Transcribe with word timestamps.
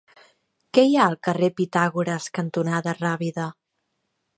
Què 0.77 0.85
hi 0.87 0.95
ha 0.95 1.03
al 1.09 1.17
carrer 1.29 1.51
Pitàgores 1.61 2.29
cantonada 2.39 2.97
Rábida? 3.05 3.51